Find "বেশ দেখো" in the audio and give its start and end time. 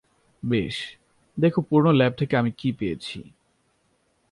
0.43-1.59